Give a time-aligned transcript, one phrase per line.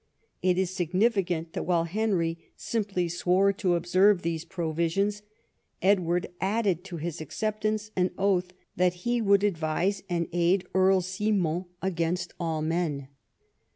[0.41, 5.21] It is significant that while Henry simply swore to observe these Provisions,
[5.79, 11.65] Edward added to his acceptance an oath that he would advise and aid Earl Simon
[11.83, 13.09] against all men.